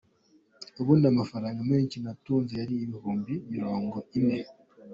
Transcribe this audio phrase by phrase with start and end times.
[0.79, 4.39] Ubundi amafaranga menshi natunze yari ibihumbi mirongo ine.”